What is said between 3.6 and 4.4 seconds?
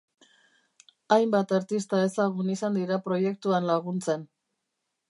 laguntzen.